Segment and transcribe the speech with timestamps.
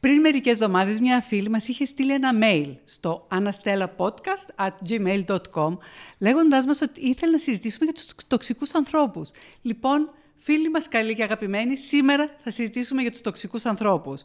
[0.00, 5.76] Πριν μερικές εβδομάδες, μια φίλη μας είχε στείλει ένα mail στο anastellapodcast.gmail.com
[6.18, 9.30] λέγοντάς μας ότι ήθελε να συζητήσουμε για τους τοξικούς ανθρώπους.
[9.62, 14.22] Λοιπόν, φίλοι μας καλοί και αγαπημένοι, σήμερα θα συζητήσουμε για τους τοξικούς ανθρώπους.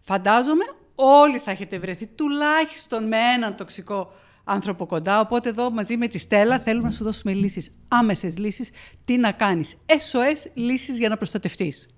[0.00, 4.12] Φαντάζομαι όλοι θα έχετε βρεθεί τουλάχιστον με έναν τοξικό
[4.44, 5.20] άνθρωπο κοντά.
[5.20, 8.70] Οπότε εδώ μαζί με τη Στέλλα θέλουμε να σου δώσουμε λύσεις, άμεσες λύσεις,
[9.04, 9.74] τι να κάνεις.
[9.86, 11.88] SOS λύσεις για να προστατευτείς.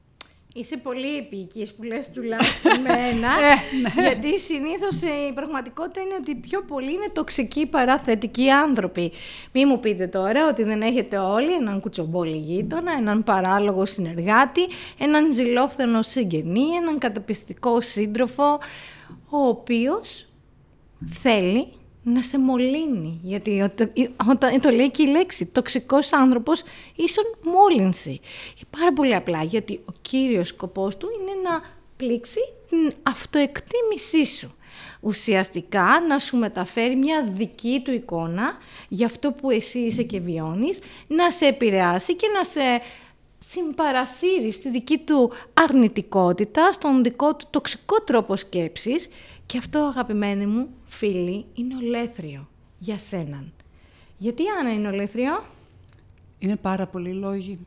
[0.54, 4.08] Είσαι πολύ επίκης που λες τουλάχιστον με ένα, Ε, ναι.
[4.08, 9.12] γιατί συνήθως ε, η πραγματικότητα είναι ότι πιο πολλοί είναι τοξικοί παρά θετικοί άνθρωποι.
[9.52, 14.60] Μη μου πείτε τώρα ότι δεν έχετε όλοι έναν κουτσομπόλι γείτονα, έναν παράλογο συνεργάτη,
[14.98, 18.58] έναν ζηλόφθενο συγγενή, έναν καταπιστικό σύντροφο,
[19.28, 20.28] ο οποίος
[21.10, 21.68] θέλει
[22.02, 23.20] να σε μολύνει.
[23.22, 26.62] Γιατί ο- το- η- όταν το λέει και η λέξη τοξικός άνθρωπος
[26.96, 28.20] ίσον μόλυνση.
[28.78, 31.62] Πάρα πολύ απλά, γιατί ο κύριος σκοπός του είναι να
[31.96, 34.52] πλήξει την αυτοεκτίμησή σου.
[35.00, 38.52] Ουσιαστικά να σου μεταφέρει μια δική του εικόνα
[38.88, 42.60] για αυτό που εσύ είσαι και βιώνεις, να σε επηρεάσει και να σε
[43.38, 49.08] συμπαρασύρει στη δική του αρνητικότητα, στον δικό του τοξικό τρόπο σκέψης
[49.48, 53.52] και αυτό αγαπημένοι μου φίλοι είναι ολέθριο για σέναν.
[54.16, 55.44] Γιατί Άννα είναι ολέθριο;
[56.38, 57.58] Είναι πάρα πολλοί λόγοι.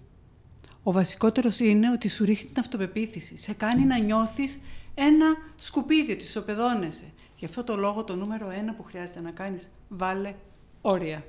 [0.84, 3.38] Ο βασικότερος είναι ότι σου ρίχνει την αυτοπεποίθηση.
[3.38, 4.62] Σε κάνει να νιώθεις
[4.94, 7.14] ένα σκουπίδι, ότι ισοπεδώνεσαι.
[7.36, 10.36] Γι' αυτό το λόγο το νούμερο ένα που χρειάζεται να κάνεις, βάλε
[10.82, 11.26] όρια.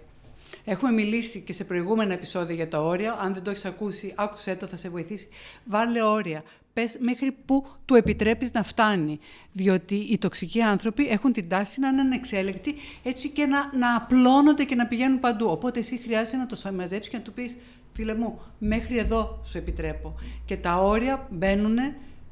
[0.64, 3.16] Έχουμε μιλήσει και σε προηγούμενα επεισόδια για τα όρια.
[3.20, 5.28] Αν δεν το έχεις ακούσει, άκουσέ το, θα σε βοηθήσει.
[5.64, 6.42] Βάλε όρια.
[6.72, 9.18] Πες μέχρι πού του επιτρέπεις να φτάνει.
[9.52, 14.64] Διότι οι τοξικοί άνθρωποι έχουν την τάση να είναι ανεξέλεγκτοι έτσι και να, να απλώνονται
[14.64, 15.50] και να πηγαίνουν παντού.
[15.50, 17.56] Οπότε εσύ χρειάζεται να το μαζέψεις και να του πεις
[17.92, 20.14] φίλε μου, μέχρι εδώ σου επιτρέπω.
[20.44, 21.78] Και τα όρια μπαίνουν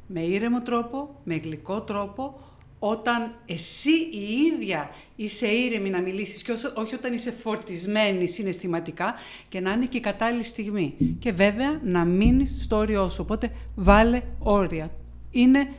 [0.06, 2.40] με ήρεμο τρόπο, με γλυκό τρόπο,
[2.82, 9.14] όταν εσύ η ίδια είσαι ήρεμη να μιλήσεις και όσο- όχι όταν είσαι φορτισμένη συναισθηματικά
[9.48, 10.94] και να είναι και η κατάλληλη στιγμή.
[11.18, 13.20] Και βέβαια να μείνεις στο όριό σου.
[13.22, 14.90] Οπότε βάλε όρια.
[15.30, 15.72] Είναι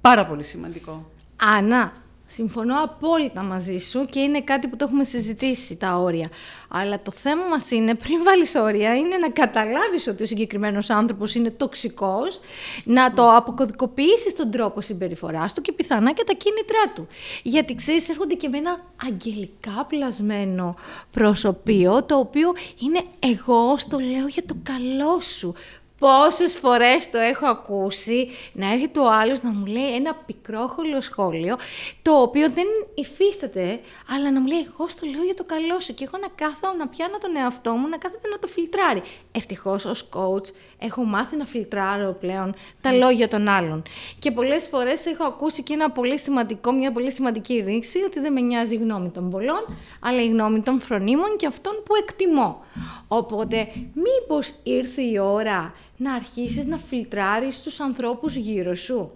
[0.00, 1.10] πάρα πολύ σημαντικό.
[1.36, 1.92] Άννα,
[2.26, 6.28] συμφωνώ απόλυτα μαζί σου και είναι κάτι που το έχουμε συζητήσει τα όρια.
[6.68, 11.34] Αλλά το θέμα μας είναι, πριν βάλεις όρια, είναι να καταλάβεις ότι ο συγκεκριμένος άνθρωπος
[11.34, 12.40] είναι τοξικός,
[12.84, 17.06] να το αποκωδικοποιήσεις τον τρόπο συμπεριφοράς του και πιθανά και τα κίνητρά του.
[17.42, 20.74] Γιατί ξέρεις, έρχονται και με ένα αγγελικά πλασμένο
[21.10, 25.54] προσωπείο, το οποίο είναι εγώ, στο λέω για το καλό σου.
[26.04, 31.56] Πόσες φορές το έχω ακούσει να έρχεται ο άλλος να μου λέει ένα πικρόχολο σχόλιο,
[32.02, 33.80] το οποίο δεν υφίσταται,
[34.14, 36.76] αλλά να μου λέει εγώ στο λέω για το καλό σου και εγώ να κάθω
[36.78, 39.02] να πιάνω τον εαυτό μου, να κάθεται να το φιλτράρει.
[39.32, 40.46] Ευτυχώς ως coach
[40.78, 43.82] έχω μάθει να φιλτράρω πλέον τα λόγια των άλλων.
[44.18, 48.32] Και πολλές φορές έχω ακούσει και ένα πολύ σημαντικό, μια πολύ σημαντική ρήξη, ότι δεν
[48.32, 52.64] με νοιάζει η γνώμη των πολλών, αλλά η γνώμη των φρονίμων και αυτών που εκτιμώ.
[53.08, 59.10] Οπότε, μήπως ήρθε η ώρα να αρχίσεις να φιλτράρεις τους ανθρώπους γύρω σου.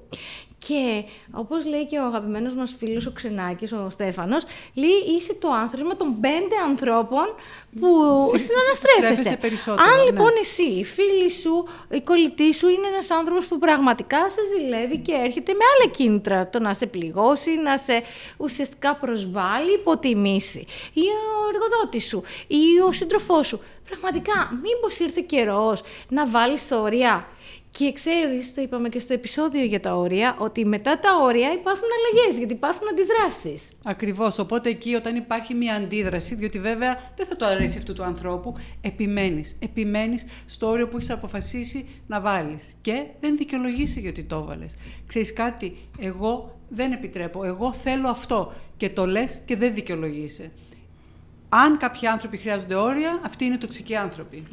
[0.66, 4.42] Και όπως λέει και ο αγαπημένος μας φίλος ο Ξενάκης, ο Στέφανος,
[4.74, 7.24] λέει είσαι το άνθρωπο των πέντε ανθρώπων
[7.80, 7.88] που
[8.30, 9.12] Συ- συναναστρέφεσαι.
[9.22, 10.04] στρέφεσαι περισσότερο, Αν ναι.
[10.04, 14.98] λοιπόν εσύ, η φίλη σου, η κολλητή σου είναι ένας άνθρωπος που πραγματικά σε ζηλεύει
[14.98, 18.02] και έρχεται με άλλα κίνητρα, το να σε πληγώσει, να σε
[18.36, 23.60] ουσιαστικά προσβάλλει, υποτιμήσει, ή ο εργοδότης σου, ή ο σύντροφός σου.
[23.88, 27.26] Πραγματικά, μήπως ήρθε καιρός να βάλεις όρια.
[27.78, 31.88] Και ξέρεις, το είπαμε και στο επεισόδιο για τα όρια, ότι μετά τα όρια υπάρχουν
[31.98, 33.68] αλλαγές, γιατί υπάρχουν αντιδράσεις.
[33.84, 34.38] Ακριβώς.
[34.38, 38.54] Οπότε εκεί όταν υπάρχει μια αντίδραση, διότι βέβαια δεν θα το αρέσει αυτού του ανθρώπου,
[38.80, 39.56] επιμένεις.
[39.58, 42.74] Επιμένεις στο όριο που έχεις αποφασίσει να βάλεις.
[42.80, 44.74] Και δεν δικαιολογήσει γιατί το έβαλες.
[45.06, 48.52] Ξέρεις κάτι, εγώ δεν επιτρέπω, εγώ θέλω αυτό.
[48.76, 50.52] Και το λες και δεν δικαιολογείσαι.
[51.48, 54.44] Αν κάποιοι άνθρωποι χρειάζονται όρια, αυτοί είναι τοξικοί άνθρωποι.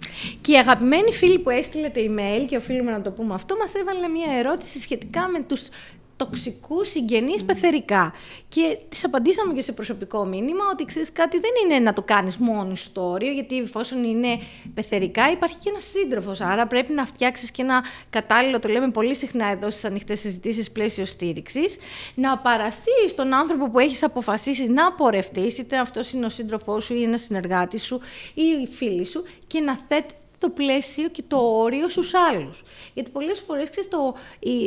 [0.42, 3.74] Και η αγαπημένη φίλη που έστειλε το email, και οφείλουμε να το πούμε αυτό, μας
[3.74, 5.68] έβαλε μια ερώτηση σχετικά με τους
[6.16, 8.14] τοξικούς συγγενείς πεθερικά.
[8.50, 12.38] Και τη απαντήσαμε και σε προσωπικό μήνυμα ότι ξέρεις κάτι δεν είναι να το κάνεις
[12.38, 14.40] μόνο στο όριο, γιατί εφόσον είναι
[14.74, 16.42] πεθερικά υπάρχει και ένας σύντροφος.
[16.42, 20.72] Άρα πρέπει να φτιάξεις και ένα κατάλληλο, το λέμε πολύ συχνά εδώ στις ανοιχτές συζητήσεις,
[20.72, 21.78] πλαίσιο στήριξης,
[22.16, 26.96] να παραστεί στον άνθρωπο που έχεις αποφασίσει να πορευτείς, είτε αυτός είναι ο σύντροφός σου
[26.96, 28.00] ή ένας συνεργάτης σου
[28.34, 32.64] ή η φίλη σου, και να θέτει το πλαίσιο και το όριο στους άλλους.
[32.94, 34.16] Γιατί πολλές φορές ξέρεις, το,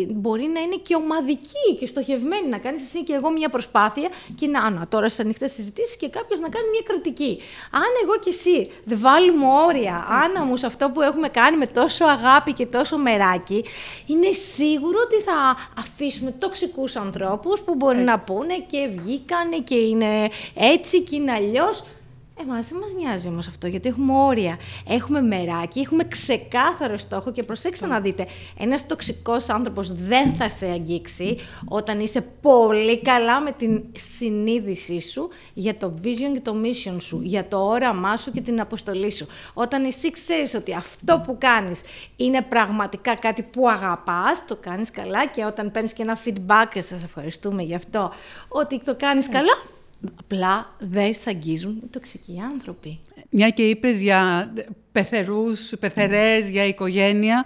[0.09, 4.47] μπορεί να είναι και ομαδική και στοχευμένη, να κάνεις εσύ και εγώ μια προσπάθεια και
[4.47, 7.39] να, να τώρα στις ανοιχτές συζητήσεις και κάποιος να κάνει μια κρατική.
[7.71, 12.05] Αν εγώ και εσύ δεν βάλουμε όρια, αν όμως αυτό που έχουμε κάνει με τόσο
[12.05, 13.65] αγάπη και τόσο μεράκι,
[14.07, 20.29] είναι σίγουρο ότι θα αφήσουμε τοξικούς ανθρώπους που μπορεί να πούνε και βγήκανε και είναι
[20.55, 21.83] έτσι και είναι αλλιώς.
[22.41, 24.59] Εμά δεν μας νοιάζει όμως αυτό, γιατί έχουμε όρια.
[24.89, 28.27] Έχουμε μεράκι, έχουμε ξεκάθαρο στόχο και προσέξτε να δείτε.
[28.59, 31.39] Ένας τοξικός άνθρωπος δεν θα σε αγγίξει
[31.69, 37.21] όταν είσαι πολύ καλά με την συνείδησή σου για το vision και το mission σου,
[37.23, 39.27] για το όραμά σου και την αποστολή σου.
[39.55, 41.81] Όταν εσύ ξέρεις ότι αυτό που κάνεις
[42.17, 46.81] είναι πραγματικά κάτι που αγαπάς, το κάνεις καλά και όταν παίρνεις και ένα feedback, και
[46.83, 48.13] σας ευχαριστούμε γι' αυτό,
[48.49, 49.53] ότι το κάνεις καλά,
[50.19, 52.99] Απλά δεν σ' αγγίζουν οι τοξικοί άνθρωποι.
[53.31, 54.53] Μια και είπες για
[54.93, 57.45] πεθερούς, πεθερές, για οικογένεια.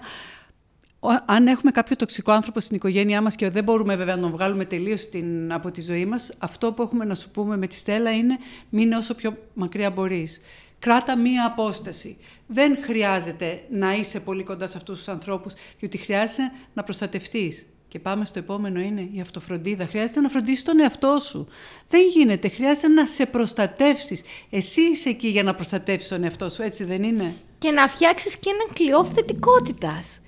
[1.25, 4.65] Αν έχουμε κάποιο τοξικό άνθρωπο στην οικογένειά μας και δεν μπορούμε βέβαια να τον βγάλουμε
[4.65, 5.09] τελείως
[5.49, 8.37] από τη ζωή μας, αυτό που έχουμε να σου πούμε με τη Στέλλα είναι
[8.69, 10.41] μείνε όσο πιο μακριά μπορείς.
[10.79, 12.17] Κράτα μία απόσταση.
[12.47, 17.65] Δεν χρειάζεται να είσαι πολύ κοντά σε αυτούς τους ανθρώπους, διότι χρειάζεται να προστατευτείς.
[17.93, 19.85] Και πάμε στο επόμενο είναι η αυτοφροντίδα.
[19.85, 21.47] Χρειάζεται να φροντίσεις τον εαυτό σου.
[21.87, 22.49] Δεν γίνεται.
[22.49, 24.21] Χρειάζεται να σε προστατεύσεις.
[24.49, 28.37] Εσύ είσαι εκεί για να προστατεύσεις τον εαυτό σου, έτσι δεν είναι; Και να φτιάξεις
[28.37, 30.19] και έναν κλειό θετικότητας.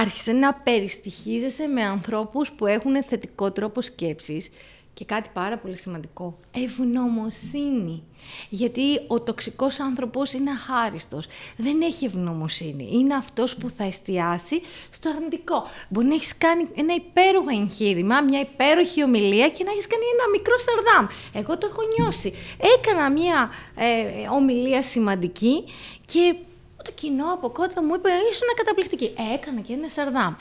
[0.00, 4.48] Άρχισε να περιστοιχίζεσαι με ανθρώπους που έχουν θετικό τρόπο σκέψης
[4.94, 8.02] και κάτι πάρα πολύ σημαντικό, ευγνωμοσύνη.
[8.48, 11.26] Γιατί ο τοξικός άνθρωπος είναι αχάριστος.
[11.56, 12.88] Δεν έχει ευγνωμοσύνη.
[12.92, 14.60] Είναι αυτός που θα εστιάσει
[14.90, 15.62] στο αρνητικό.
[15.88, 20.30] Μπορεί να έχεις κάνει ένα υπέροχο εγχείρημα, μια υπέροχη ομιλία και να έχεις κάνει ένα
[20.30, 21.06] μικρό σαρδάμ.
[21.32, 22.34] Εγώ το έχω νιώσει.
[22.78, 25.64] Έκανα μια ε, ομιλία σημαντική
[26.04, 26.34] και
[26.84, 29.14] το κοινό από κότα μου είπε ήσουν καταπληκτική.
[29.34, 30.34] Έκανα και ένα σαρδάμ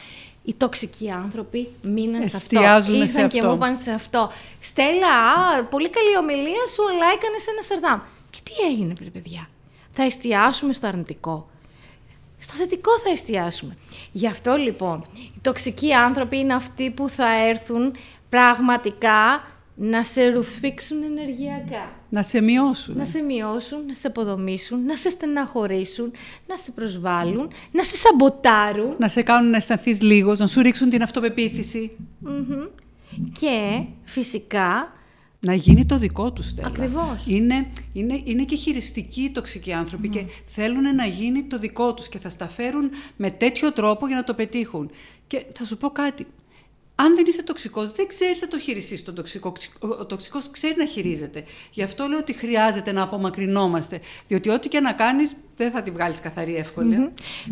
[0.43, 2.61] οι τοξικοί άνθρωποι μείναν σε αυτό.
[2.93, 4.31] Ήρθαν σε και μου είπαν σε αυτό.
[4.59, 7.99] Στέλλα, α, πολύ καλή ομιλία σου, αλλά έκανες ένα σαρδάμ.
[8.29, 9.49] Και τι έγινε, παιδιά.
[9.93, 11.49] Θα εστιάσουμε στο αρνητικό.
[12.37, 13.77] Στο θετικό θα εστιάσουμε.
[14.11, 17.95] Γι' αυτό λοιπόν, οι τοξικοί άνθρωποι είναι αυτοί που θα έρθουν
[18.29, 19.43] πραγματικά
[19.75, 21.91] να σε ρουφήξουν ενεργειακά.
[22.09, 22.97] Να σε μειώσουν.
[22.97, 26.11] Να σε μειώσουν, να σε αποδομήσουν, να σε στεναχωρήσουν,
[26.47, 28.95] να σε προσβάλλουν, να σε σαμποτάρουν.
[28.97, 31.91] Να σε κάνουν να αισθανθείς λίγος, να σου ρίξουν την αυτοπεποίθηση.
[33.39, 34.93] Και φυσικά...
[35.45, 36.67] Να γίνει το δικό τους Στέλλα.
[36.67, 37.23] Ακριβώς.
[37.25, 42.09] Είναι, είναι, είναι και χειριστικοί οι τοξικοί άνθρωποι και θέλουν να γίνει το δικό τους
[42.09, 44.91] και θα στα φέρουν με τέτοιο τρόπο για να το πετύχουν.
[45.27, 46.25] Και θα σου πω κάτι
[46.95, 49.53] αν δεν είσαι τοξικός, δεν ξέρεις να το χειριστείς τον τοξικό.
[49.79, 51.43] Ο τοξικός ξέρει να χειρίζεται.
[51.71, 54.01] Γι' αυτό λέω ότι χρειάζεται να απομακρυνόμαστε.
[54.27, 56.65] Διότι ό,τι και να κάνεις, δεν θα τη βγάλεις καθαρή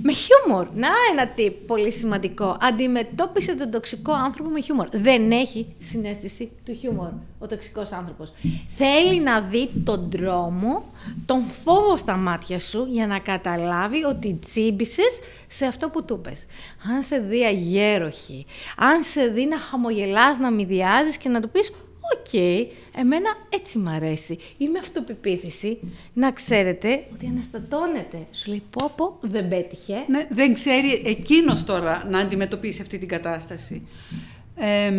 [0.02, 0.68] Με χιούμορ.
[0.74, 2.58] Να ένα tip πολύ σημαντικό.
[2.62, 4.88] Αντιμετώπισε τον τοξικό άνθρωπο με χιούμορ.
[4.92, 7.10] Δεν έχει συνέστηση του χιούμορ
[7.40, 8.34] ο τοξικός άνθρωπος.
[8.70, 10.84] Θέλει να δει τον τρόμο,
[11.26, 16.46] τον φόβο στα μάτια σου για να καταλάβει ότι τσίμπησες σε αυτό που του πες.
[16.96, 18.46] Αν σε δει αγέροχη,
[18.78, 21.72] αν σε δει να χαμογελάς, να μηδιάζεις και να του πεις
[22.22, 22.34] Οκ,
[22.96, 24.38] εμένα έτσι μ' αρέσει.
[24.58, 25.80] Είμαι αυτοπεποίθηση.
[26.14, 28.28] Να ξέρετε ότι αναστατώνεται.
[28.32, 29.96] Σου λέει πω πω, δεν πέτυχε.
[30.08, 33.88] Ναι, δεν ξέρει εκείνος τώρα να αντιμετωπίσει αυτή την κατάσταση.
[34.56, 34.92] Ε,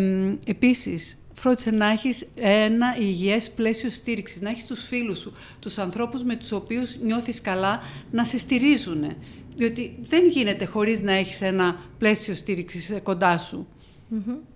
[0.47, 6.23] επίσης, φρόντισε να έχεις ένα υγιές πλαίσιο στήριξης, να έχεις τους φίλους σου, τους ανθρώπους
[6.23, 9.15] με τους οποίους νιώθεις καλά, να σε στηρίζουν.
[9.55, 13.67] Διότι δεν γίνεται χωρίς να έχεις ένα πλαίσιο στήριξης κοντά σου.
[14.13, 14.52] Mm-hmm.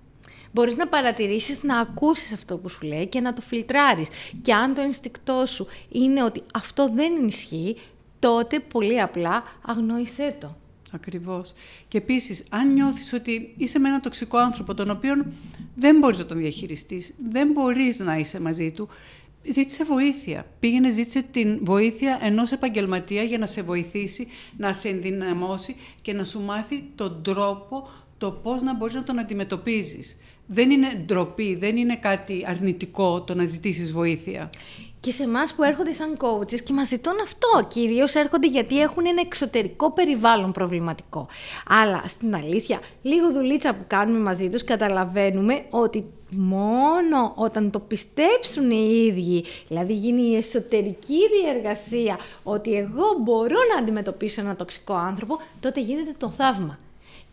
[0.52, 4.08] Μπορείς να παρατηρήσεις, να ακούσεις αυτό που σου λέει και να το φιλτράρεις.
[4.42, 7.76] Και αν το ενστικτό σου είναι ότι αυτό δεν ισχύει,
[8.20, 10.56] τότε πολύ απλά αγνόησέ το.
[10.92, 11.54] Ακριβώς.
[11.88, 15.26] Και επίσης, αν νιώθεις ότι είσαι με έναν τοξικό άνθρωπο, τον οποίο
[15.76, 18.90] δεν μπορείς να τον διαχειριστείς, δεν μπορείς να είσαι μαζί του,
[19.44, 20.46] ζήτησε βοήθεια.
[20.60, 24.28] Πήγαινε, ζήτησε την βοήθεια ενός επαγγελματία για να σε βοηθήσει,
[24.58, 29.20] να σε ενδυναμώσει και να σου μάθει τον τρόπο, το πώς να μπορείς να τον
[29.20, 30.18] αντιμετωπίζεις.
[30.48, 34.50] Δεν είναι ντροπή, δεν είναι κάτι αρνητικό το να ζητήσεις βοήθεια.
[35.00, 37.68] Και σε εμάς που έρχονται σαν coaches και μας ζητούν αυτό.
[37.68, 41.28] Κυρίως έρχονται γιατί έχουν ένα εξωτερικό περιβάλλον προβληματικό.
[41.68, 48.72] Αλλά στην αλήθεια, λίγο δουλίτσα που κάνουμε μαζί τους, καταλαβαίνουμε ότι μόνο όταν το πιστέψουν
[48.72, 55.38] οι ίδιοι, δηλαδή γίνει η εσωτερική διεργασία ότι εγώ μπορώ να αντιμετωπίσω ένα τοξικό άνθρωπο,
[55.60, 56.78] τότε γίνεται το θαύμα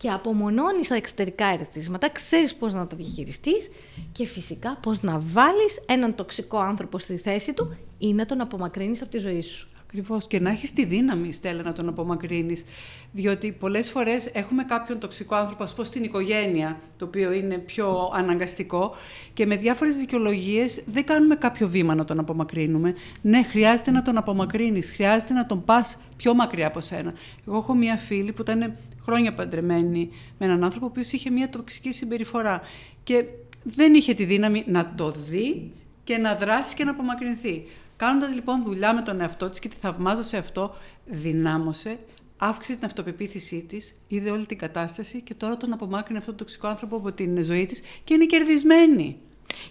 [0.04, 3.70] και απομονώνεις τα εξωτερικά ερεθίσματα, ξέρεις πώς να τα διαχειριστείς
[4.12, 9.02] και φυσικά πώς να βάλεις έναν τοξικό άνθρωπο στη θέση του ή να τον απομακρύνεις
[9.02, 9.68] από τη ζωή σου.
[9.82, 10.26] Ακριβώς.
[10.26, 12.64] Και να έχεις τη δύναμη, Στέλλα, να τον απομακρύνεις.
[13.12, 18.10] Διότι πολλές φορές έχουμε κάποιον τοξικό άνθρωπο, ας πω στην οικογένεια, το οποίο είναι πιο
[18.14, 18.94] αναγκαστικό,
[19.34, 22.94] και με διάφορες δικαιολογίες δεν κάνουμε κάποιο βήμα να τον απομακρύνουμε.
[23.22, 27.12] Ναι, χρειάζεται να τον απομακρύνεις, χρειάζεται να τον πας πιο μακριά από σένα.
[27.46, 31.48] Εγώ έχω μία φίλη που ήταν χρόνια παντρεμένη με έναν άνθρωπο, ο οποίος είχε μία
[31.48, 32.60] τοξική συμπεριφορά.
[33.04, 33.24] Και
[33.62, 35.72] δεν είχε τη δύναμη να το δει
[36.04, 37.66] και να δράσει και να απομακρυνθεί.
[37.96, 41.98] Κάνοντας λοιπόν δουλειά με τον εαυτό της και τη θαυμάζω σε αυτό, δυνάμωσε,
[42.36, 46.66] αύξησε την αυτοπεποίθησή της, είδε όλη την κατάσταση και τώρα τον απομάκρυνε αυτόν τον τοξικό
[46.66, 49.16] άνθρωπο από την ζωή της και είναι κερδισμένη.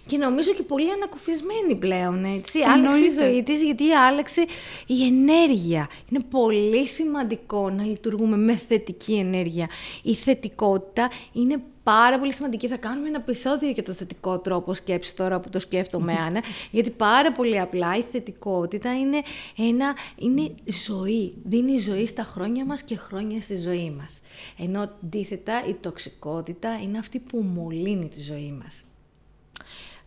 [0.06, 2.58] Και νομίζω και πολύ ανακουφισμένη πλέον, έτσι.
[2.58, 2.88] Εννοείται.
[2.88, 4.44] Άλλαξε η ζωή της γιατί άλλαξε
[4.86, 5.88] η ενέργεια.
[6.10, 9.68] Είναι πολύ σημαντικό να λειτουργούμε με θετική ενέργεια.
[10.02, 12.68] Η θετικότητα είναι πάρα πολύ σημαντική.
[12.68, 16.42] Θα κάνουμε ένα επεισόδιο για το θετικό τρόπο σκέψης τώρα που το σκέφτομαι, Άννα.
[16.70, 19.22] γιατί πάρα πολύ απλά η θετικότητα είναι,
[19.56, 20.54] ένα, είναι
[20.86, 21.34] ζωή.
[21.44, 24.20] Δίνει ζωή στα χρόνια μας και χρόνια στη ζωή μας.
[24.58, 28.84] Ενώ αντίθετα η τοξικότητα είναι αυτή που μολύνει τη ζωή μας.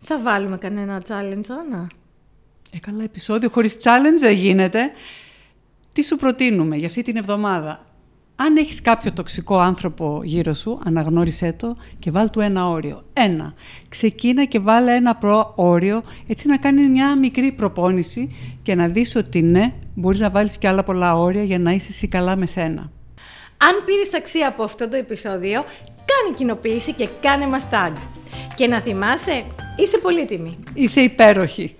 [0.00, 1.86] Θα βάλουμε κανένα challenge, Άννα.
[2.70, 4.80] Έκανα επεισόδιο χωρίς challenge δεν γίνεται.
[5.92, 7.86] Τι σου προτείνουμε για αυτή την εβδομάδα;
[8.36, 13.04] Αν έχεις κάποιο τοξικό άνθρωπο γύρω σου, αναγνώρισέ το και βάλ του ένα όριο.
[13.12, 13.54] Ένα.
[13.88, 19.16] Ξεκίνα και βάλε ένα προ όριο, έτσι να κάνει μια μικρή προπόνηση και να δεις
[19.16, 22.46] ότι ναι, μπορείς να βάλεις και άλλα πολλά όρια για να είσαι εσύ καλά με
[22.46, 22.90] σένα.
[23.56, 27.92] Αν πήρες αξία από αυτό το επεισόδιο, κάνε κοινοποίηση και κάνε μας tag.
[28.54, 29.44] Και να θυμάσαι,
[29.76, 30.58] είσαι πολύτιμη.
[30.74, 31.74] Είσαι υπέροχη.